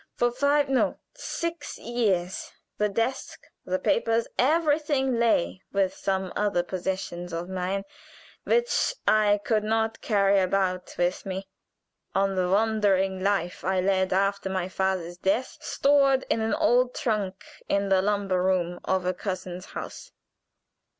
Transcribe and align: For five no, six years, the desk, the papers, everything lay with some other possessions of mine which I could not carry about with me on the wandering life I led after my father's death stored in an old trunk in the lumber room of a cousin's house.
For 0.15 0.31
five 0.31 0.67
no, 0.67 0.97
six 1.13 1.77
years, 1.77 2.51
the 2.79 2.89
desk, 2.89 3.45
the 3.63 3.77
papers, 3.77 4.27
everything 4.39 5.19
lay 5.19 5.61
with 5.71 5.93
some 5.93 6.33
other 6.35 6.63
possessions 6.63 7.31
of 7.31 7.47
mine 7.47 7.83
which 8.43 8.95
I 9.07 9.39
could 9.45 9.63
not 9.63 10.01
carry 10.01 10.39
about 10.39 10.95
with 10.97 11.23
me 11.23 11.47
on 12.15 12.33
the 12.33 12.49
wandering 12.49 13.21
life 13.23 13.63
I 13.63 13.79
led 13.79 14.11
after 14.11 14.49
my 14.49 14.67
father's 14.69 15.17
death 15.17 15.59
stored 15.61 16.25
in 16.31 16.41
an 16.41 16.55
old 16.55 16.95
trunk 16.95 17.45
in 17.69 17.89
the 17.89 18.01
lumber 18.01 18.41
room 18.41 18.79
of 18.83 19.05
a 19.05 19.13
cousin's 19.13 19.65
house. 19.65 20.11